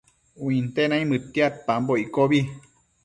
Uinte 0.45 0.83
naimëdtiadpambo 0.89 1.93
iccobi 2.05 2.41